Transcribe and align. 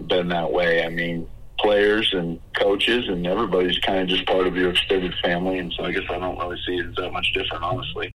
been 0.00 0.28
that 0.28 0.52
way. 0.52 0.84
I 0.84 0.88
mean, 0.88 1.28
players 1.58 2.12
and 2.12 2.40
coaches 2.54 3.08
and 3.08 3.26
everybody's 3.26 3.78
kind 3.78 4.00
of 4.00 4.08
just 4.08 4.26
part 4.26 4.46
of 4.46 4.56
your 4.56 4.70
extended 4.70 5.14
family, 5.22 5.58
and 5.58 5.72
so 5.72 5.84
I 5.84 5.92
guess 5.92 6.04
I 6.10 6.18
don't 6.18 6.38
really 6.38 6.58
see 6.66 6.76
it 6.76 6.86
as 6.86 6.94
that 6.96 7.12
much 7.12 7.32
different, 7.32 7.64
honestly. 7.64 8.12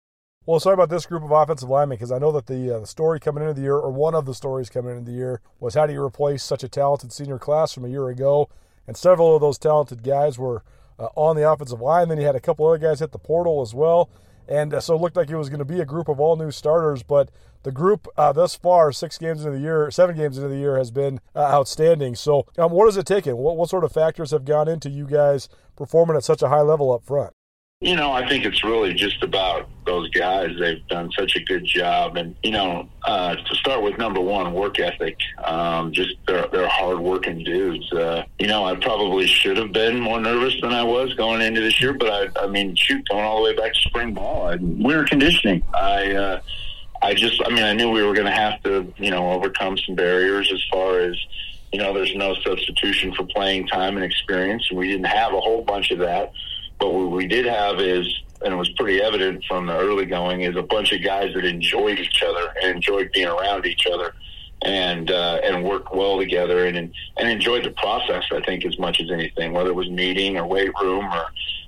Well, 0.45 0.59
sorry 0.59 0.75
about 0.75 0.89
this 0.89 1.07
group 1.07 1.23
of 1.23 1.31
offensive 1.31 1.69
linemen 1.69 1.97
because 1.97 2.11
I 2.11 2.19
know 2.19 2.31
that 2.33 2.45
the 2.45 2.75
uh, 2.75 2.79
the 2.79 2.87
story 2.87 3.19
coming 3.19 3.41
into 3.41 3.55
the 3.55 3.61
year, 3.61 3.77
or 3.77 3.91
one 3.91 4.13
of 4.13 4.25
the 4.25 4.33
stories 4.35 4.69
coming 4.69 4.95
into 4.95 5.11
the 5.11 5.17
year, 5.17 5.41
was 5.59 5.73
how 5.73 5.87
do 5.87 5.93
you 5.93 6.03
replace 6.03 6.43
such 6.43 6.63
a 6.63 6.69
talented 6.69 7.11
senior 7.11 7.39
class 7.39 7.73
from 7.73 7.85
a 7.85 7.89
year 7.89 8.09
ago? 8.09 8.49
And 8.87 8.95
several 8.95 9.33
of 9.33 9.41
those 9.41 9.57
talented 9.57 10.03
guys 10.03 10.37
were 10.37 10.63
uh, 10.99 11.07
on 11.15 11.35
the 11.35 11.49
offensive 11.49 11.81
line. 11.81 12.09
Then 12.09 12.19
you 12.19 12.27
had 12.27 12.35
a 12.35 12.39
couple 12.39 12.67
other 12.67 12.77
guys 12.77 12.99
hit 12.99 13.11
the 13.11 13.17
portal 13.17 13.61
as 13.63 13.73
well, 13.73 14.09
and 14.47 14.73
uh, 14.73 14.79
so 14.79 14.95
it 14.95 15.01
looked 15.01 15.15
like 15.15 15.29
it 15.29 15.37
was 15.37 15.49
going 15.49 15.59
to 15.59 15.65
be 15.65 15.79
a 15.79 15.85
group 15.85 16.07
of 16.07 16.19
all 16.19 16.35
new 16.35 16.51
starters. 16.51 17.03
But 17.03 17.29
the 17.63 17.71
group 17.71 18.07
uh, 18.17 18.31
thus 18.31 18.55
far, 18.55 18.91
six 18.91 19.17
games 19.17 19.43
into 19.43 19.57
the 19.57 19.63
year, 19.63 19.91
seven 19.91 20.15
games 20.15 20.37
into 20.37 20.49
the 20.49 20.57
year, 20.57 20.77
has 20.77 20.91
been 20.91 21.19
uh, 21.35 21.39
outstanding. 21.39 22.15
So, 22.15 22.47
um, 22.57 22.71
what 22.71 22.85
has 22.85 22.97
it 22.97 23.05
taken? 23.05 23.37
What, 23.37 23.57
what 23.57 23.69
sort 23.69 23.83
of 23.83 23.91
factors 23.91 24.31
have 24.31 24.45
gone 24.45 24.67
into 24.67 24.89
you 24.89 25.05
guys 25.05 25.49
performing 25.75 26.15
at 26.15 26.23
such 26.23 26.41
a 26.41 26.49
high 26.49 26.61
level 26.61 26.91
up 26.91 27.03
front? 27.03 27.34
You 27.85 27.95
know, 27.95 28.11
I 28.11 28.27
think 28.27 28.45
it's 28.45 28.63
really 28.63 28.95
just 28.95 29.21
about 29.21 29.69
those 29.85 30.09
guys. 30.09 30.49
They've 30.59 30.85
done 30.87 31.11
such 31.15 31.35
a 31.35 31.39
good 31.43 31.65
job, 31.65 32.17
and 32.17 32.35
you 32.41 32.49
know, 32.49 32.89
uh, 33.03 33.35
to 33.35 33.55
start 33.55 33.83
with, 33.83 33.99
number 33.99 34.19
one, 34.19 34.53
work 34.53 34.79
ethic. 34.79 35.19
Um, 35.43 35.93
just 35.93 36.15
they're 36.25 36.47
they're 36.51 36.67
hardworking 36.67 37.43
dudes. 37.43 37.93
Uh, 37.93 38.23
you 38.39 38.47
know, 38.47 38.65
I 38.65 38.73
probably 38.73 39.27
should 39.27 39.57
have 39.57 39.71
been 39.71 39.99
more 39.99 40.19
nervous 40.19 40.59
than 40.61 40.73
I 40.73 40.81
was 40.81 41.13
going 41.13 41.41
into 41.43 41.61
this 41.61 41.79
year, 41.79 41.93
but 41.93 42.09
I, 42.09 42.45
I 42.45 42.47
mean, 42.47 42.75
shoot, 42.75 43.07
going 43.07 43.23
all 43.23 43.37
the 43.37 43.51
way 43.51 43.55
back 43.55 43.75
to 43.75 43.79
spring 43.81 44.15
ball, 44.15 44.47
I, 44.47 44.55
we 44.55 44.95
were 44.95 45.05
conditioning. 45.05 45.61
I. 45.75 46.11
Uh, 46.11 46.41
I 47.01 47.13
just, 47.13 47.39
I 47.45 47.49
mean, 47.49 47.63
I 47.63 47.73
knew 47.73 47.91
we 47.91 48.01
were 48.01 48.13
going 48.13 48.25
to 48.25 48.31
have 48.31 48.63
to, 48.63 48.91
you 48.97 49.11
know, 49.11 49.29
overcome 49.33 49.77
some 49.77 49.93
barriers 49.93 50.51
as 50.51 50.63
far 50.71 51.01
as, 51.01 51.15
you 51.71 51.77
know, 51.77 51.93
there's 51.93 52.15
no 52.15 52.33
substitution 52.35 53.13
for 53.13 53.25
playing 53.25 53.67
time 53.67 53.97
and 53.97 54.03
experience. 54.03 54.71
We 54.71 54.87
didn't 54.87 55.05
have 55.05 55.33
a 55.33 55.39
whole 55.39 55.63
bunch 55.63 55.91
of 55.91 55.99
that. 55.99 56.31
But 56.79 56.93
what 56.93 57.11
we 57.11 57.27
did 57.27 57.45
have 57.45 57.79
is, 57.79 58.07
and 58.43 58.53
it 58.53 58.57
was 58.57 58.69
pretty 58.69 59.01
evident 59.01 59.43
from 59.47 59.65
the 59.65 59.77
early 59.77 60.05
going, 60.05 60.41
is 60.41 60.55
a 60.55 60.63
bunch 60.63 60.91
of 60.91 61.03
guys 61.03 61.33
that 61.35 61.45
enjoyed 61.45 61.99
each 61.99 62.21
other 62.23 62.53
and 62.61 62.75
enjoyed 62.75 63.11
being 63.13 63.27
around 63.27 63.65
each 63.65 63.87
other 63.91 64.13
and 64.61 65.11
uh, 65.11 65.39
and 65.43 65.63
worked 65.63 65.93
well 65.93 66.17
together 66.17 66.65
and 66.65 66.77
and 66.77 67.29
enjoyed 67.29 67.63
the 67.63 67.71
process. 67.71 68.23
I 68.31 68.41
think 68.41 68.65
as 68.65 68.77
much 68.79 68.99
as 68.99 69.11
anything, 69.11 69.53
whether 69.53 69.69
it 69.69 69.75
was 69.75 69.89
meeting 69.89 70.37
or 70.37 70.45
weight 70.45 70.71
room 70.81 71.05
or, 71.05 71.25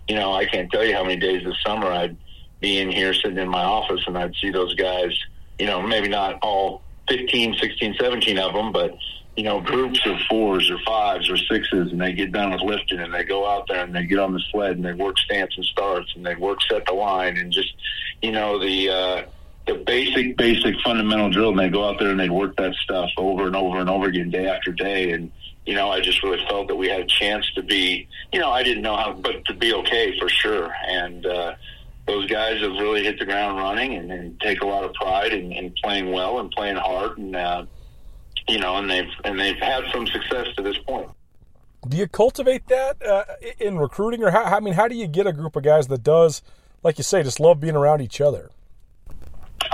you 0.08 0.16
know, 0.16 0.34
I 0.34 0.46
can't 0.46 0.70
tell 0.72 0.84
you 0.84 0.94
how 0.94 1.04
many 1.04 1.18
days 1.18 1.44
this 1.44 1.56
summer 1.66 1.88
I'd 1.88 2.18
be 2.60 2.80
in 2.80 2.92
here 2.92 3.14
sitting 3.14 3.38
in 3.38 3.50
my 3.50 3.64
office 3.64 4.02
and 4.08 4.18
I'd 4.18 4.36
see 4.42 4.50
those 4.50 4.74
guys, 4.76 5.12
you 5.60 5.68
know, 5.68 5.82
maybe 5.82 6.08
not 6.08 6.40
all 6.42 6.82
15, 7.08 7.56
16, 7.56 7.96
17 8.00 8.38
of 8.38 8.54
them, 8.54 8.72
but 8.72 8.98
you 9.38 9.44
know, 9.44 9.62
groups 9.62 10.00
of 10.06 10.18
fours 10.28 10.70
or 10.72 10.80
fives 10.80 11.30
or 11.30 11.38
sixes, 11.38 11.92
and 11.92 12.02
they 12.02 12.12
get 12.12 12.32
done 12.32 12.52
with 12.52 12.62
lifting, 12.62 13.00
and 13.00 13.14
they 13.14 13.24
go 13.24 13.48
out 13.48 13.68
there 13.68 13.84
and 13.84 13.94
they 13.96 14.04
get 14.04 14.18
on 14.18 14.34
the 14.34 14.42
sled 14.52 14.78
and 14.78 14.84
they 14.84 14.94
work 14.94 15.18
stance 15.20 15.56
and 15.56 15.66
starts, 15.66 16.12
and 16.16 16.26
they 16.26 16.34
work 16.36 16.58
set 16.68 16.86
the 16.88 16.94
line, 16.94 17.38
and 17.38 17.54
just, 17.54 17.72
you 18.24 18.32
know, 18.32 18.58
the 18.58 18.90
uh, 18.90 19.24
the 19.68 19.76
basic, 19.76 20.38
basic 20.38 20.74
fundamental 20.84 21.30
drill, 21.30 21.50
and 21.50 21.60
they 21.60 21.70
go 21.70 21.88
out 21.88 22.00
there 22.00 22.10
and 22.10 22.20
they 22.20 22.30
work 22.30 22.56
that 22.58 22.74
stuff 22.76 23.12
over 23.18 23.46
and 23.46 23.56
over 23.56 23.78
and 23.78 23.90
over 23.90 24.08
again, 24.08 24.32
day 24.32 24.48
after 24.48 24.72
day, 24.72 25.12
and 25.12 25.32
you 25.68 25.76
know, 25.76 25.92
I 25.92 26.00
just 26.00 26.24
really 26.24 26.44
felt 26.50 26.70
that 26.70 26.76
we 26.76 26.88
had 26.88 27.02
a 27.02 27.06
chance 27.06 27.46
to 27.56 27.62
be, 27.62 28.08
you 28.34 28.40
know, 28.40 28.50
I 28.50 28.64
didn't 28.64 28.82
know 28.82 28.96
how, 28.96 29.14
but 29.14 29.46
to 29.46 29.54
be 29.54 29.72
okay 29.74 30.18
for 30.20 30.30
sure, 30.30 30.74
and. 30.90 31.26
uh 31.26 31.56
those 32.08 32.26
guys 32.28 32.62
have 32.62 32.72
really 32.72 33.04
hit 33.04 33.20
the 33.20 33.26
ground 33.26 33.58
running 33.58 33.96
and, 33.96 34.12
and 34.12 34.40
take 34.40 34.62
a 34.62 34.66
lot 34.66 34.84
of 34.84 34.94
pride 34.94 35.34
in, 35.34 35.52
in 35.52 35.74
playing 35.84 36.12
well 36.12 36.40
and 36.40 36.50
playing 36.52 36.78
hard 36.78 37.18
and 37.18 37.36
uh, 37.36 37.66
you 38.48 38.60
know, 38.60 38.78
and 38.78 38.90
they've 38.90 39.10
and 39.24 39.40
they've 39.40 39.58
had 39.58 39.84
some 39.92 40.08
success 40.08 40.48
to 40.56 40.64
this 40.64 40.78
point. 40.80 41.10
Do 41.88 41.98
you 41.98 42.08
cultivate 42.08 42.68
that 42.68 43.06
uh, 43.06 43.26
in 43.60 43.78
recruiting, 43.78 44.24
or 44.24 44.32
how? 44.32 44.44
I 44.44 44.60
mean, 44.60 44.74
how 44.74 44.88
do 44.88 44.96
you 44.96 45.08
get 45.08 45.28
a 45.28 45.34
group 45.34 45.56
of 45.56 45.64
guys 45.64 45.88
that 45.88 46.04
does, 46.04 46.42
like 46.84 46.98
you 46.98 47.04
say, 47.04 47.24
just 47.24 47.40
love 47.40 47.60
being 47.60 47.76
around 47.76 48.02
each 48.02 48.22
other? 48.22 48.50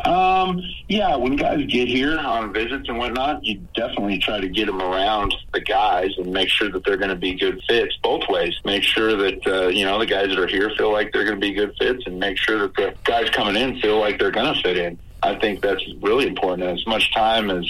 Um, 0.06 0.62
yeah, 0.90 1.16
when 1.16 1.38
guys 1.38 1.66
get 1.68 1.88
here 1.88 2.19
on 2.19 2.52
visits 2.52 2.90
and 2.90 2.97
whatnot, 2.97 3.44
you 3.46 3.62
definitely 3.74 4.19
try 4.19 4.40
to 4.40 4.50
get 4.50 4.66
them 4.66 4.81
around 4.81 5.34
the 5.53 5.62
guys 5.62 6.12
and 6.18 6.31
make 6.31 6.50
sure 6.50 6.69
that 6.69 6.84
they're 6.84 6.97
going 6.97 7.09
to 7.09 7.16
be 7.16 7.36
good 7.36 7.62
fits 7.69 7.97
both 8.03 8.28
ways. 8.28 8.53
Make 8.66 8.84
sure 8.84 9.16
that 9.16 9.47
uh, 9.47 9.68
you 9.68 9.86
know 9.86 10.00
the 10.00 10.06
guys 10.06 10.28
that 10.28 10.40
are 10.40 10.47
here 10.47 10.72
feel 10.78 10.91
like 10.91 11.14
they're 11.14 11.24
going 11.24 11.40
to 11.40 11.41
be 11.41 11.53
good 11.53 11.74
fits, 11.80 12.03
and 12.06 12.19
make 12.19 12.38
sure 12.38 12.59
that 12.59 12.75
the 12.75 12.94
guys 13.06 13.30
coming 13.30 13.56
in 13.56 13.80
feel 13.80 14.00
like 14.00 14.19
they're 14.19 14.31
going 14.31 14.53
to 14.53 14.62
fit 14.62 14.78
in. 14.78 15.00
I 15.22 15.36
think 15.36 15.62
that's 15.62 15.81
really 16.02 16.28
important. 16.28 16.68
As 16.68 16.85
much 16.85 17.14
time 17.14 17.50
as 17.50 17.66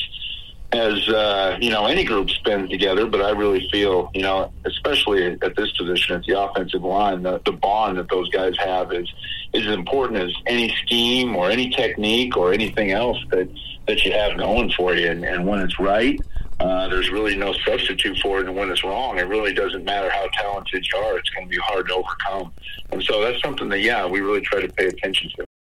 as 0.74 1.08
uh, 1.08 1.58
you 1.62 1.70
know 1.70 1.86
any 1.86 2.04
group 2.04 2.30
spends 2.30 2.70
together. 2.70 3.06
But 3.06 3.22
I 3.22 3.32
really 3.32 3.68
feel 3.72 4.10
you 4.14 4.24
know, 4.24 4.52
especially 4.66 5.26
at 5.42 5.56
this 5.56 5.72
position 5.78 6.16
at 6.16 6.24
the 6.24 6.40
offensive 6.40 6.84
line, 6.84 7.24
the, 7.24 7.42
the 7.46 7.52
bond 7.52 7.98
that 7.98 8.10
those 8.10 8.30
guys 8.30 8.58
have 8.58 8.92
is 8.92 9.12
is 9.54 9.68
as 9.68 9.74
important 9.74 10.20
as 10.20 10.32
any 10.48 10.76
scheme 10.84 11.36
or 11.36 11.50
any 11.50 11.70
technique 11.70 12.36
or 12.36 12.54
anything 12.54 12.92
else 12.92 13.18
that 13.32 13.48
that 13.88 14.04
you 14.04 14.12
have 14.12 14.38
going 14.38 14.72
for 14.72 14.96
you. 14.96 15.10
And, 15.10 15.24
and 15.24 15.48
when 15.48 15.60
it's 15.60 15.80
right. 15.80 16.20
Uh, 16.60 16.88
there's 16.88 17.10
really 17.10 17.36
no 17.36 17.52
substitute 17.66 18.18
for 18.20 18.40
it, 18.40 18.48
and 18.48 18.56
when 18.56 18.70
it's 18.70 18.86
wrong, 18.86 19.18
it 19.18 19.24
really 19.24 19.54
doesn't 19.54 19.84
matter 19.84 20.10
how 20.10 20.26
talented 20.34 20.86
you 20.88 20.98
are. 21.00 21.18
It's 21.18 21.30
going 21.32 21.48
to 21.48 21.50
be 21.50 21.58
hard 21.58 21.88
to 21.88 21.96
overcome, 21.96 22.54
and 22.92 23.04
so 23.04 23.22
that's 23.22 23.42
something 23.42 23.68
that, 23.70 23.82
yeah, 23.82 24.06
we 24.06 24.22
really 24.22 24.40
try 24.40 24.62
to 24.62 24.72
pay 24.72 24.86
attention 24.86 25.30
to. 25.36 25.46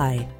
apply. 0.00 0.39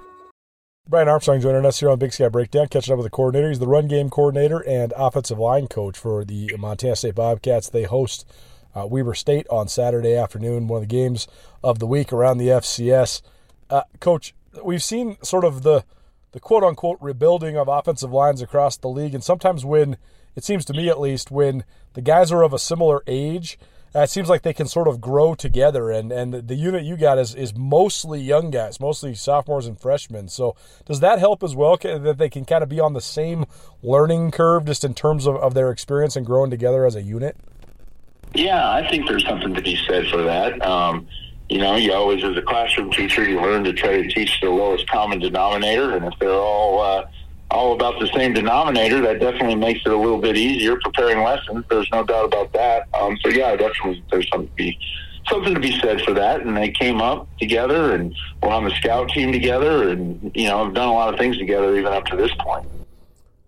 Brian 0.91 1.07
Armstrong 1.07 1.39
joining 1.39 1.65
us 1.65 1.79
here 1.79 1.89
on 1.89 1.97
Big 1.99 2.11
Sky 2.11 2.27
Breakdown, 2.27 2.67
catching 2.67 2.91
up 2.91 2.97
with 2.97 3.05
the 3.05 3.09
coordinator. 3.09 3.47
He's 3.47 3.59
the 3.59 3.65
run 3.65 3.87
game 3.87 4.09
coordinator 4.09 4.59
and 4.67 4.91
offensive 4.97 5.39
line 5.39 5.67
coach 5.67 5.97
for 5.97 6.25
the 6.25 6.53
Montana 6.59 6.97
State 6.97 7.15
Bobcats. 7.15 7.69
They 7.69 7.83
host 7.83 8.27
uh, 8.75 8.85
Weber 8.87 9.13
State 9.13 9.47
on 9.49 9.69
Saturday 9.69 10.17
afternoon, 10.17 10.67
one 10.67 10.83
of 10.83 10.89
the 10.89 10.93
games 10.93 11.29
of 11.63 11.79
the 11.79 11.87
week 11.87 12.11
around 12.11 12.39
the 12.39 12.49
FCS. 12.49 13.21
Uh, 13.69 13.83
coach, 14.01 14.35
we've 14.65 14.83
seen 14.83 15.15
sort 15.23 15.45
of 15.45 15.63
the 15.63 15.85
the 16.33 16.41
quote 16.41 16.61
unquote 16.65 16.97
rebuilding 16.99 17.55
of 17.55 17.69
offensive 17.69 18.11
lines 18.11 18.41
across 18.41 18.75
the 18.75 18.89
league, 18.89 19.13
and 19.13 19.23
sometimes 19.23 19.63
when 19.63 19.95
it 20.35 20.43
seems 20.43 20.65
to 20.65 20.73
me 20.73 20.89
at 20.89 20.99
least 20.99 21.31
when 21.31 21.63
the 21.93 22.01
guys 22.01 22.33
are 22.33 22.43
of 22.43 22.51
a 22.51 22.59
similar 22.59 23.01
age 23.07 23.57
it 23.93 24.09
seems 24.09 24.29
like 24.29 24.43
they 24.43 24.53
can 24.53 24.67
sort 24.67 24.87
of 24.87 25.01
grow 25.01 25.35
together. 25.35 25.91
And, 25.91 26.11
and 26.11 26.33
the 26.33 26.55
unit 26.55 26.83
you 26.83 26.97
got 26.97 27.17
is, 27.17 27.35
is 27.35 27.55
mostly 27.55 28.21
young 28.21 28.49
guys, 28.51 28.79
mostly 28.79 29.13
sophomores 29.15 29.67
and 29.67 29.79
freshmen. 29.79 30.29
So 30.29 30.55
does 30.85 30.99
that 31.01 31.19
help 31.19 31.43
as 31.43 31.55
well 31.55 31.77
that 31.77 32.17
they 32.17 32.29
can 32.29 32.45
kind 32.45 32.63
of 32.63 32.69
be 32.69 32.79
on 32.79 32.93
the 32.93 33.01
same 33.01 33.45
learning 33.83 34.31
curve 34.31 34.65
just 34.65 34.83
in 34.83 34.93
terms 34.93 35.25
of, 35.25 35.35
of 35.35 35.53
their 35.53 35.71
experience 35.71 36.15
and 36.15 36.25
growing 36.25 36.49
together 36.49 36.85
as 36.85 36.95
a 36.95 37.01
unit? 37.01 37.35
Yeah, 38.33 38.71
I 38.71 38.89
think 38.89 39.07
there's 39.07 39.25
something 39.25 39.53
to 39.53 39.61
be 39.61 39.77
said 39.87 40.07
for 40.07 40.21
that. 40.21 40.65
Um, 40.65 41.07
you 41.49 41.57
know, 41.57 41.75
you 41.75 41.91
always, 41.91 42.23
as 42.23 42.37
a 42.37 42.41
classroom 42.41 42.91
teacher, 42.91 43.27
you 43.27 43.41
learn 43.41 43.65
to 43.65 43.73
try 43.73 44.01
to 44.01 44.07
teach 44.07 44.39
the 44.39 44.49
lowest 44.49 44.87
common 44.87 45.19
denominator. 45.19 45.97
And 45.97 46.05
if 46.05 46.17
they're 46.17 46.31
all, 46.31 46.81
uh, 46.81 47.07
all 47.51 47.73
about 47.73 47.99
the 47.99 48.07
same 48.15 48.33
denominator, 48.33 49.01
that 49.01 49.19
definitely 49.19 49.55
makes 49.55 49.81
it 49.85 49.91
a 49.91 49.97
little 49.97 50.17
bit 50.19 50.37
easier 50.37 50.77
preparing 50.81 51.23
lessons. 51.23 51.65
There's 51.69 51.89
no 51.91 52.03
doubt 52.03 52.25
about 52.25 52.51
that. 52.53 52.87
Um, 52.99 53.17
so 53.21 53.29
yeah, 53.29 53.55
definitely 53.55 54.03
there's 54.09 54.27
something 54.29 54.47
to 54.47 54.55
be 54.55 54.79
something 55.29 55.53
to 55.53 55.59
be 55.59 55.79
said 55.79 56.01
for 56.01 56.13
that. 56.13 56.41
And 56.41 56.57
they 56.57 56.71
came 56.71 57.01
up 57.01 57.27
together 57.37 57.93
and 57.93 58.15
were 58.41 58.49
on 58.49 58.63
the 58.63 58.71
scout 58.71 59.09
team 59.09 59.31
together, 59.31 59.89
and 59.89 60.31
you 60.33 60.47
know 60.47 60.65
have 60.65 60.73
done 60.73 60.87
a 60.87 60.93
lot 60.93 61.13
of 61.13 61.19
things 61.19 61.37
together 61.37 61.77
even 61.77 61.91
up 61.93 62.05
to 62.05 62.15
this 62.15 62.31
point. 62.39 62.67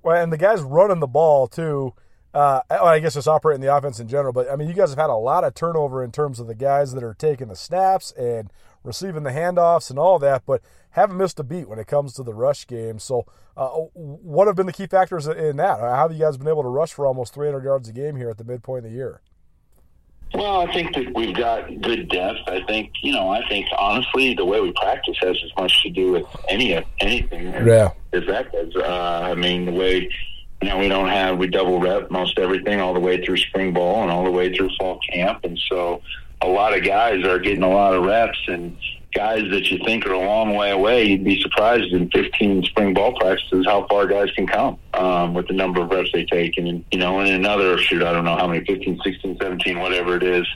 Well, 0.04 0.22
and 0.22 0.32
the 0.32 0.38
guys 0.38 0.62
running 0.62 1.00
the 1.00 1.08
ball 1.08 1.48
too. 1.48 1.94
uh, 2.34 2.62
I 2.70 3.00
guess 3.00 3.14
just 3.14 3.28
operating 3.28 3.62
the 3.62 3.76
offense 3.76 4.00
in 4.00 4.08
general. 4.08 4.34
But 4.34 4.52
I 4.52 4.56
mean, 4.56 4.68
you 4.68 4.74
guys 4.74 4.90
have 4.90 4.98
had 4.98 5.10
a 5.10 5.16
lot 5.16 5.44
of 5.44 5.54
turnover 5.54 6.04
in 6.04 6.12
terms 6.12 6.40
of 6.40 6.48
the 6.48 6.56
guys 6.56 6.94
that 6.94 7.04
are 7.04 7.14
taking 7.14 7.48
the 7.48 7.56
snaps 7.56 8.12
and 8.14 8.52
receiving 8.84 9.24
the 9.24 9.32
handoffs 9.32 9.90
and 9.90 9.98
all 9.98 10.20
that, 10.20 10.44
but 10.46 10.62
haven't 10.92 11.18
missed 11.18 11.40
a 11.40 11.44
beat 11.44 11.68
when 11.68 11.80
it 11.80 11.88
comes 11.88 12.14
to 12.14 12.24
the 12.24 12.34
rush 12.34 12.68
game. 12.68 13.00
So, 13.00 13.26
uh, 13.56 13.70
what 13.94 14.48
have 14.48 14.56
been 14.56 14.66
the 14.66 14.74
key 14.74 14.88
factors 14.88 15.28
in 15.28 15.58
that? 15.58 15.80
How 15.80 16.08
have 16.08 16.12
you 16.12 16.20
guys 16.20 16.38
been 16.38 16.48
able 16.48 16.64
to 16.64 16.70
rush 16.70 16.94
for 16.94 17.06
almost 17.06 17.34
300 17.34 17.64
yards 17.64 17.90
a 17.90 17.94
game 17.94 18.16
here 18.16 18.30
at 18.30 18.38
the 18.38 18.44
midpoint 18.44 18.86
of 18.86 18.92
the 18.92 18.98
year? 18.98 19.22
Well, 20.34 20.62
I 20.68 20.74
think 20.74 20.96
that 20.96 21.14
we've 21.14 21.36
got 21.36 21.68
good 21.82 22.10
depth. 22.10 22.40
I 22.48 22.64
think 22.64 22.92
you 23.04 23.14
know. 23.14 23.30
I 23.30 23.48
think 23.48 23.68
honestly, 23.78 24.34
the 24.34 24.46
way 24.46 24.60
we 24.62 24.72
practice 24.74 25.16
has 25.22 25.38
as 25.44 25.52
much 25.58 25.84
to 25.84 25.92
do 25.92 26.12
with 26.14 26.26
any 26.50 26.74
anything 27.00 27.46
yeah. 27.68 27.92
as 28.14 28.26
that 28.26 28.52
does. 28.52 28.76
Uh, 28.76 29.22
I 29.32 29.36
mean, 29.36 29.66
the 29.66 29.72
way 29.72 30.10
you 30.62 30.70
know 30.70 30.80
we 30.80 30.88
don't 30.88 31.10
have 31.10 31.38
we 31.38 31.48
double 31.48 31.80
rep 31.80 32.10
most 32.10 32.40
everything 32.40 32.80
all 32.80 32.96
the 32.96 33.00
way 33.00 33.24
through 33.24 33.38
spring 33.38 33.74
ball 33.74 34.02
and 34.02 34.12
all 34.12 34.24
the 34.24 34.32
way 34.32 34.56
through 34.56 34.70
fall 34.80 35.00
camp, 35.12 35.44
and 35.44 35.60
so 35.70 36.02
a 36.44 36.48
lot 36.48 36.78
of 36.78 36.84
guys 36.84 37.24
are 37.26 37.40
getting 37.40 37.64
a 37.64 37.70
lot 37.70 37.94
of 37.94 38.04
reps 38.04 38.38
and 38.48 38.78
guys 39.14 39.44
that 39.52 39.70
you 39.72 39.80
think 39.86 40.06
are 40.06 40.14
a 40.14 40.20
long 40.20 40.56
way 40.56 40.72
away, 40.72 41.06
you'd 41.06 41.24
be 41.24 41.42
surprised 41.42 41.94
in 41.94 42.10
15 42.10 42.64
spring 42.64 42.94
ball 42.94 43.18
practices 43.20 43.66
how 43.66 43.88
far 43.88 44.08
guys 44.08 44.30
can 44.32 44.48
come 44.48 44.78
um, 44.94 45.34
with 45.34 45.48
the 45.48 45.54
number 45.54 45.82
of 45.82 45.90
reps 45.90 46.10
they 46.12 46.26
take. 46.26 46.58
And, 46.58 46.84
you 46.92 46.98
know, 46.98 47.20
in 47.22 47.34
another, 47.34 47.78
shoot, 47.78 48.04
I 48.04 48.12
don't 48.12 48.26
know 48.26 48.36
how 48.36 48.48
many, 48.48 48.66
15, 48.66 49.00
16, 49.04 49.38
17, 49.40 49.80
whatever 49.80 50.16
it 50.16 50.24
is, 50.24 50.48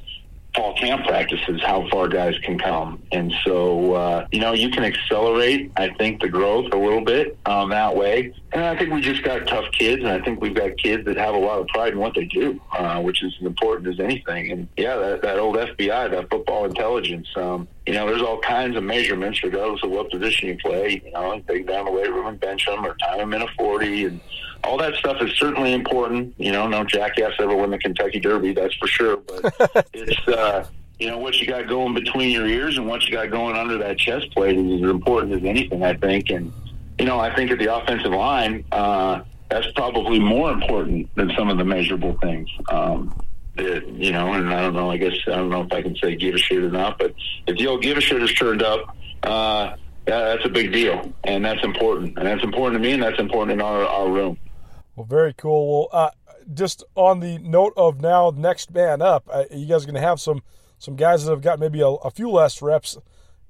fall 0.57 0.73
camp 0.75 1.05
practices 1.05 1.61
how 1.63 1.87
far 1.89 2.07
guys 2.07 2.37
can 2.39 2.57
come. 2.57 3.01
And 3.11 3.33
so, 3.45 3.93
uh, 3.93 4.27
you 4.31 4.39
know, 4.39 4.53
you 4.53 4.69
can 4.69 4.83
accelerate, 4.83 5.71
I 5.77 5.89
think, 5.93 6.19
the 6.19 6.27
growth 6.27 6.73
a 6.73 6.77
little 6.77 7.05
bit 7.05 7.37
um, 7.45 7.69
that 7.69 7.95
way. 7.95 8.33
And 8.51 8.63
I 8.63 8.75
think 8.75 8.91
we 8.91 9.01
just 9.01 9.23
got 9.23 9.45
tough 9.47 9.71
kids, 9.71 10.01
and 10.01 10.09
I 10.11 10.19
think 10.21 10.41
we've 10.41 10.55
got 10.55 10.75
kids 10.77 11.05
that 11.05 11.17
have 11.17 11.35
a 11.35 11.37
lot 11.37 11.59
of 11.59 11.67
pride 11.67 11.93
in 11.93 11.99
what 11.99 12.15
they 12.15 12.25
do, 12.25 12.59
uh, 12.71 12.99
which 13.01 13.23
is 13.23 13.33
as 13.39 13.45
important 13.45 13.87
as 13.87 13.99
anything. 13.99 14.51
And 14.51 14.67
yeah, 14.75 14.95
that, 14.95 15.21
that 15.21 15.37
old 15.37 15.57
FBI, 15.57 16.11
that 16.11 16.29
football 16.29 16.65
intelligence, 16.65 17.27
um, 17.35 17.67
you 17.85 17.93
know, 17.93 18.07
there's 18.07 18.21
all 18.21 18.39
kinds 18.39 18.75
of 18.75 18.83
measurements 18.83 19.43
regardless 19.43 19.83
of 19.83 19.91
what 19.91 20.09
position 20.09 20.49
you 20.49 20.57
play. 20.57 21.01
You 21.05 21.11
know, 21.11 21.39
take 21.47 21.67
down 21.67 21.85
the 21.85 21.91
weight 21.91 22.11
room 22.11 22.27
and 22.27 22.39
bench 22.39 22.65
them 22.65 22.85
or 22.85 22.95
time 22.95 23.19
them 23.19 23.33
in 23.33 23.41
a 23.43 23.47
40 23.57 24.05
and 24.05 24.19
all 24.67 24.77
that 24.77 24.95
stuff 24.95 25.21
is 25.21 25.31
certainly 25.37 25.73
important. 25.73 26.33
You 26.37 26.51
know, 26.51 26.67
no 26.67 26.83
jackass 26.83 27.33
ever 27.39 27.55
won 27.55 27.71
the 27.71 27.77
Kentucky 27.77 28.19
Derby, 28.19 28.53
that's 28.53 28.75
for 28.75 28.87
sure. 28.87 29.17
But 29.17 29.87
it's, 29.93 30.27
uh, 30.27 30.67
you 30.99 31.07
know, 31.07 31.17
what 31.17 31.39
you 31.39 31.47
got 31.47 31.67
going 31.67 31.93
between 31.93 32.29
your 32.31 32.45
ears 32.45 32.77
and 32.77 32.87
what 32.87 33.05
you 33.05 33.11
got 33.11 33.31
going 33.31 33.55
under 33.55 33.77
that 33.77 33.97
chest 33.97 34.31
plate 34.33 34.57
is 34.57 34.83
as 34.83 34.89
important 34.89 35.33
as 35.33 35.43
anything, 35.43 35.83
I 35.83 35.93
think. 35.93 36.29
And, 36.29 36.51
you 36.99 37.05
know, 37.05 37.19
I 37.19 37.33
think 37.33 37.51
at 37.51 37.59
the 37.59 37.73
offensive 37.73 38.11
line, 38.11 38.65
uh, 38.71 39.21
that's 39.49 39.71
probably 39.73 40.19
more 40.19 40.51
important 40.51 41.09
than 41.15 41.31
some 41.37 41.49
of 41.49 41.57
the 41.57 41.63
measurable 41.63 42.17
things. 42.21 42.49
Um, 42.69 43.15
it, 43.55 43.87
you 43.87 44.11
know, 44.11 44.33
and 44.33 44.53
I 44.53 44.61
don't 44.61 44.73
know, 44.73 44.91
I 44.91 44.97
guess, 44.97 45.15
I 45.27 45.31
don't 45.31 45.49
know 45.49 45.63
if 45.63 45.71
I 45.71 45.81
can 45.81 45.95
say 45.95 46.15
give 46.15 46.35
a 46.35 46.37
shit 46.37 46.61
or 46.63 46.69
not, 46.69 46.99
but 46.99 47.13
if 47.47 47.57
the 47.57 47.67
old 47.67 47.81
give 47.81 47.97
a 47.97 48.01
shit 48.01 48.21
is 48.21 48.33
turned 48.33 48.61
up, 48.61 48.95
uh, 49.23 49.75
yeah, 50.07 50.19
that's 50.21 50.45
a 50.45 50.49
big 50.49 50.71
deal, 50.71 51.13
and 51.23 51.43
that's 51.43 51.63
important, 51.63 52.17
and 52.17 52.25
that's 52.25 52.43
important 52.43 52.81
to 52.81 52.87
me, 52.87 52.93
and 52.93 53.03
that's 53.03 53.19
important 53.19 53.59
in 53.59 53.61
our, 53.61 53.83
our 53.83 54.09
room. 54.09 54.37
Well, 54.97 55.05
very 55.05 55.33
cool. 55.33 55.89
Well, 55.91 56.01
uh, 56.01 56.09
just 56.53 56.83
on 56.95 57.19
the 57.19 57.37
note 57.37 57.73
of 57.77 58.01
now, 58.01 58.33
next 58.35 58.73
man 58.73 58.99
up, 58.99 59.29
uh, 59.31 59.43
you 59.51 59.67
guys 59.67 59.83
are 59.83 59.85
going 59.85 59.93
to 59.93 60.01
have 60.01 60.19
some 60.19 60.41
some 60.79 60.95
guys 60.95 61.23
that 61.23 61.31
have 61.31 61.41
got 61.41 61.59
maybe 61.59 61.81
a, 61.81 61.87
a, 61.87 62.11
few 62.11 62.29
less 62.29 62.61
reps 62.61 62.97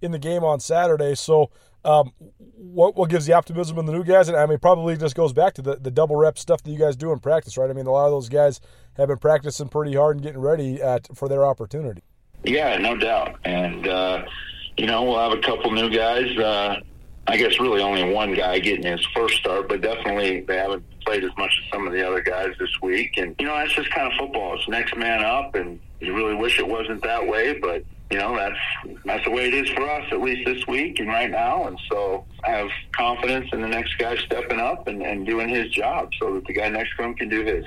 in 0.01 0.11
the 0.11 0.19
game 0.19 0.43
on 0.43 0.59
Saturday. 0.59 1.15
So, 1.15 1.49
um, 1.85 2.11
what 2.57 2.97
what 2.97 3.09
gives 3.09 3.25
the 3.25 3.33
optimism 3.33 3.77
in 3.77 3.85
the 3.85 3.93
new 3.93 4.03
guys? 4.03 4.27
And 4.27 4.35
I 4.35 4.45
mean, 4.45 4.59
probably 4.59 4.97
just 4.97 5.15
goes 5.15 5.31
back 5.31 5.53
to 5.53 5.61
the, 5.61 5.77
the 5.77 5.89
double 5.89 6.17
rep 6.17 6.37
stuff 6.37 6.61
that 6.63 6.69
you 6.69 6.77
guys 6.77 6.97
do 6.97 7.13
in 7.13 7.19
practice, 7.19 7.57
right? 7.57 7.69
I 7.69 7.73
mean, 7.73 7.87
a 7.87 7.91
lot 7.91 8.05
of 8.07 8.11
those 8.11 8.27
guys 8.27 8.59
have 8.97 9.07
been 9.07 9.17
practicing 9.17 9.69
pretty 9.69 9.95
hard 9.95 10.17
and 10.17 10.23
getting 10.23 10.41
ready 10.41 10.81
at, 10.81 11.07
for 11.15 11.29
their 11.29 11.45
opportunity. 11.45 12.03
Yeah, 12.43 12.77
no 12.77 12.97
doubt. 12.97 13.39
And 13.45 13.87
uh, 13.87 14.25
you 14.75 14.85
know, 14.85 15.03
we'll 15.03 15.19
have 15.19 15.31
a 15.31 15.41
couple 15.41 15.71
new 15.71 15.89
guys. 15.89 16.37
Uh, 16.37 16.81
I 17.29 17.35
guess 17.35 17.59
really 17.59 17.81
only 17.81 18.13
one 18.13 18.33
guy 18.33 18.59
getting 18.59 18.89
his 18.89 19.05
first 19.13 19.35
start, 19.35 19.67
but 19.67 19.81
definitely 19.81 20.41
they 20.41 20.57
haven't 20.57 20.83
played 21.05 21.25
as 21.25 21.31
much 21.37 21.51
as 21.61 21.69
some 21.71 21.85
of 21.85 21.91
the 21.91 22.07
other 22.07 22.21
guys 22.21 22.53
this 22.57 22.69
week. 22.81 23.17
And, 23.17 23.35
you 23.37 23.45
know, 23.45 23.55
that's 23.55 23.73
just 23.73 23.89
kind 23.91 24.11
of 24.11 24.17
football. 24.17 24.55
It's 24.55 24.67
next 24.69 24.95
man 24.95 25.23
up, 25.23 25.55
and 25.55 25.79
you 25.99 26.15
really 26.15 26.35
wish 26.35 26.57
it 26.57 26.67
wasn't 26.67 27.03
that 27.03 27.27
way, 27.27 27.59
but, 27.59 27.83
you 28.09 28.17
know, 28.17 28.33
that's 28.33 28.57
that's 29.03 29.25
the 29.25 29.31
way 29.31 29.49
it 29.49 29.53
is 29.53 29.69
for 29.71 29.89
us, 29.89 30.05
at 30.11 30.21
least 30.21 30.45
this 30.45 30.65
week 30.67 30.99
and 30.99 31.09
right 31.09 31.29
now. 31.29 31.67
And 31.67 31.77
so 31.91 32.25
I 32.45 32.51
have 32.51 32.69
confidence 32.93 33.49
in 33.51 33.61
the 33.61 33.67
next 33.67 33.97
guy 33.97 34.15
stepping 34.15 34.61
up 34.61 34.87
and, 34.87 35.01
and 35.01 35.25
doing 35.25 35.49
his 35.49 35.69
job 35.69 36.11
so 36.17 36.35
that 36.35 36.45
the 36.45 36.53
guy 36.53 36.69
next 36.69 36.95
to 36.95 37.03
him 37.03 37.13
can 37.15 37.27
do 37.27 37.43
his. 37.43 37.65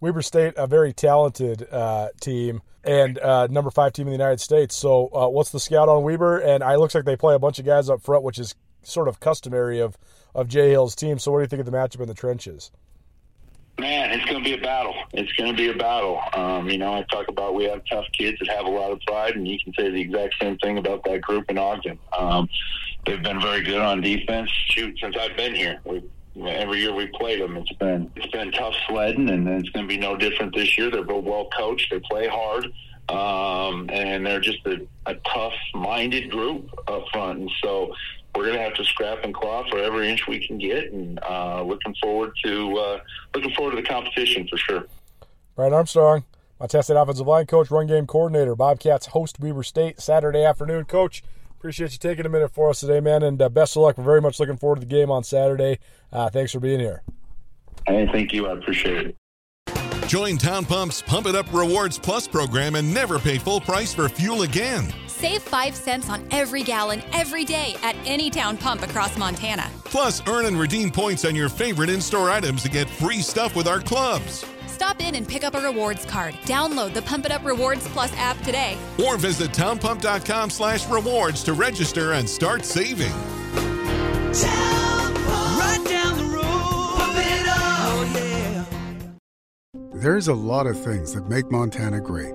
Weber 0.00 0.22
State, 0.22 0.54
a 0.56 0.66
very 0.66 0.94
talented 0.94 1.66
uh, 1.70 2.08
team 2.20 2.62
and 2.84 3.18
uh, 3.18 3.46
number 3.48 3.70
five 3.70 3.92
team 3.92 4.06
in 4.06 4.12
the 4.12 4.18
United 4.18 4.40
States. 4.40 4.74
So, 4.76 5.10
uh, 5.12 5.28
what's 5.28 5.50
the 5.50 5.60
scout 5.60 5.88
on 5.88 6.02
Weber? 6.02 6.38
And 6.38 6.62
it 6.62 6.78
looks 6.78 6.94
like 6.94 7.04
they 7.04 7.16
play 7.16 7.34
a 7.34 7.38
bunch 7.38 7.58
of 7.58 7.66
guys 7.66 7.90
up 7.90 8.00
front, 8.00 8.22
which 8.22 8.38
is 8.38 8.54
sort 8.86 9.08
of 9.08 9.20
customary 9.20 9.80
of 9.80 9.98
of 10.34 10.48
Jay 10.48 10.70
Hill's 10.70 10.94
team. 10.94 11.18
So, 11.18 11.32
what 11.32 11.38
do 11.38 11.42
you 11.42 11.48
think 11.48 11.60
of 11.60 11.66
the 11.66 11.72
matchup 11.72 12.00
in 12.00 12.08
the 12.08 12.14
trenches? 12.14 12.70
Man, 13.78 14.10
it's 14.10 14.24
going 14.24 14.42
to 14.42 14.44
be 14.44 14.54
a 14.54 14.62
battle. 14.62 14.94
It's 15.12 15.30
going 15.32 15.50
to 15.50 15.56
be 15.56 15.68
a 15.68 15.76
battle. 15.76 16.18
Um, 16.32 16.70
you 16.70 16.78
know, 16.78 16.94
I 16.94 17.02
talk 17.10 17.28
about 17.28 17.54
we 17.54 17.64
have 17.64 17.82
tough 17.90 18.06
kids 18.12 18.38
that 18.38 18.48
have 18.48 18.64
a 18.64 18.70
lot 18.70 18.90
of 18.90 19.00
pride, 19.06 19.36
and 19.36 19.46
you 19.46 19.58
can 19.62 19.74
say 19.74 19.90
the 19.90 20.00
exact 20.00 20.34
same 20.40 20.56
thing 20.58 20.78
about 20.78 21.04
that 21.04 21.20
group 21.20 21.50
in 21.50 21.58
Ogden. 21.58 21.98
Um, 22.16 22.48
they've 23.04 23.22
been 23.22 23.40
very 23.40 23.62
good 23.62 23.80
on 23.80 24.00
defense. 24.00 24.50
Shoot, 24.70 24.98
since 24.98 25.14
I've 25.18 25.36
been 25.36 25.54
here, 25.54 25.80
we 25.84 26.02
every 26.44 26.80
year 26.80 26.94
we 26.94 27.06
played 27.08 27.40
them. 27.40 27.56
It's 27.56 27.72
been 27.72 28.10
it's 28.16 28.26
been 28.32 28.50
tough 28.52 28.74
sledding, 28.88 29.28
and 29.28 29.46
it's 29.48 29.68
going 29.70 29.86
to 29.86 29.88
be 29.88 29.98
no 29.98 30.16
different 30.16 30.54
this 30.54 30.76
year. 30.78 30.90
They're 30.90 31.04
both 31.04 31.24
well 31.24 31.48
coached. 31.56 31.90
They 31.90 32.00
play 32.00 32.28
hard, 32.28 32.66
um, 33.08 33.88
and 33.90 34.26
they're 34.26 34.40
just 34.40 34.64
a, 34.66 34.86
a 35.06 35.14
tough-minded 35.14 36.30
group 36.30 36.70
up 36.88 37.04
front. 37.12 37.40
And 37.40 37.50
so 37.62 37.94
we're 38.36 38.44
going 38.44 38.58
to 38.58 38.62
have 38.62 38.74
to 38.74 38.84
scrap 38.84 39.24
and 39.24 39.34
claw 39.34 39.64
for 39.70 39.78
every 39.78 40.10
inch 40.10 40.26
we 40.26 40.46
can 40.46 40.58
get, 40.58 40.92
and 40.92 41.18
uh, 41.28 41.62
looking 41.62 41.94
forward 42.00 42.32
to 42.44 42.76
uh, 42.76 42.98
looking 43.34 43.52
forward 43.54 43.70
to 43.70 43.76
the 43.76 43.86
competition 43.86 44.46
for 44.48 44.56
sure. 44.58 44.84
Brian 45.54 45.72
Armstrong, 45.72 46.24
my 46.60 46.66
State 46.66 46.90
offensive 46.90 47.26
line 47.26 47.46
coach, 47.46 47.70
run 47.70 47.86
game 47.86 48.06
coordinator, 48.06 48.54
Bobcats 48.54 49.06
host 49.06 49.40
Weber 49.40 49.62
State 49.62 50.00
Saturday 50.00 50.44
afternoon. 50.44 50.84
Coach, 50.84 51.22
appreciate 51.58 51.92
you 51.92 51.98
taking 51.98 52.26
a 52.26 52.28
minute 52.28 52.52
for 52.52 52.70
us 52.70 52.80
today, 52.80 53.00
man, 53.00 53.22
and 53.22 53.40
uh, 53.40 53.48
best 53.48 53.76
of 53.76 53.82
luck. 53.82 53.96
We're 53.96 54.04
very 54.04 54.20
much 54.20 54.38
looking 54.38 54.56
forward 54.56 54.76
to 54.76 54.80
the 54.80 54.86
game 54.86 55.10
on 55.10 55.24
Saturday. 55.24 55.78
Uh, 56.12 56.28
thanks 56.28 56.52
for 56.52 56.60
being 56.60 56.80
here. 56.80 57.02
Hey, 57.86 58.08
thank 58.12 58.32
you. 58.32 58.48
I 58.48 58.52
appreciate 58.52 59.06
it. 59.06 59.16
Join 60.08 60.38
Town 60.38 60.64
Pump's 60.64 61.02
Pump 61.02 61.26
It 61.26 61.34
Up 61.34 61.52
Rewards 61.52 61.98
Plus 61.98 62.28
program 62.28 62.76
and 62.76 62.92
never 62.92 63.18
pay 63.18 63.38
full 63.38 63.60
price 63.60 63.92
for 63.92 64.08
fuel 64.08 64.42
again. 64.42 64.92
Save 65.16 65.40
5 65.44 65.74
cents 65.74 66.10
on 66.10 66.26
every 66.30 66.62
gallon 66.62 67.02
every 67.14 67.46
day 67.46 67.74
at 67.82 67.96
any 68.04 68.28
town 68.28 68.58
pump 68.58 68.82
across 68.82 69.16
Montana. 69.16 69.70
Plus, 69.84 70.20
earn 70.28 70.44
and 70.44 70.60
redeem 70.60 70.90
points 70.90 71.24
on 71.24 71.34
your 71.34 71.48
favorite 71.48 71.88
in 71.88 72.02
store 72.02 72.28
items 72.28 72.62
to 72.64 72.68
get 72.68 72.86
free 72.86 73.22
stuff 73.22 73.56
with 73.56 73.66
our 73.66 73.80
clubs. 73.80 74.44
Stop 74.66 75.00
in 75.00 75.14
and 75.14 75.26
pick 75.26 75.42
up 75.42 75.54
a 75.54 75.60
rewards 75.60 76.04
card. 76.04 76.34
Download 76.44 76.92
the 76.92 77.00
Pump 77.00 77.24
It 77.24 77.32
Up 77.32 77.42
Rewards 77.46 77.88
Plus 77.88 78.12
app 78.18 78.38
today. 78.42 78.76
Or 79.02 79.16
visit 79.16 79.52
townpump.com 79.52 80.50
slash 80.50 80.86
rewards 80.88 81.42
to 81.44 81.54
register 81.54 82.12
and 82.12 82.28
start 82.28 82.62
saving. 82.66 83.12
Right 84.34 85.82
down 85.88 86.18
the 86.18 86.24
road. 86.30 86.42
Pump 86.42 87.16
it 87.16 87.48
up. 87.48 87.56
Oh, 87.88 88.12
yeah. 88.14 88.64
There's 89.94 90.28
a 90.28 90.34
lot 90.34 90.66
of 90.66 90.78
things 90.78 91.14
that 91.14 91.26
make 91.26 91.50
Montana 91.50 92.02
great 92.02 92.34